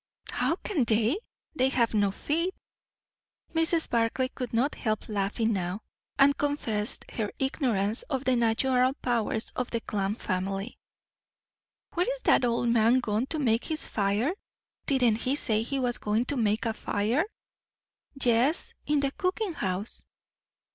[0.31, 1.17] "How can they?
[1.55, 2.55] they have no feet."
[3.53, 3.87] Mrs.
[3.87, 5.81] Barclay could not help laughing now,
[6.17, 10.79] and confessed her ignorance of the natural powers of the clam family.
[11.93, 14.33] "Where is that old man gone to make his fire?
[14.87, 17.23] didn't he say he was going to make a fire?"
[18.19, 20.07] "Yes; in the cooking house."